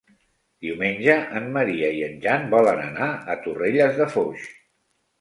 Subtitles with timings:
[0.67, 4.53] Diumenge en Maria i en Jan volen anar a Torrelles de Foix.